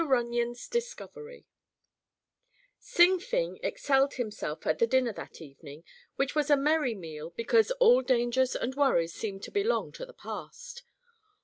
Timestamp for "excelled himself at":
3.61-4.79